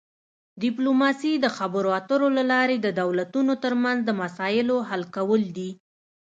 ډیپلوماسي 0.61 1.33
د 1.39 1.45
خبرو 1.57 1.89
اترو 1.99 2.27
له 2.37 2.43
لارې 2.51 2.77
د 2.81 2.87
دولتونو 3.01 3.53
ترمنځ 3.63 3.99
د 4.05 4.11
مسایلو 4.21 4.77
حل 4.89 5.03
کول 5.15 5.41
دي 5.57 5.69